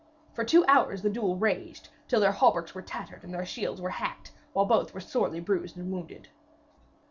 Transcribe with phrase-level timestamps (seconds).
[0.33, 3.91] For two hours the duel raged, till their hauberks were tattered and their shields were
[3.91, 6.29] hacked, while both were sorely bruised and wounded.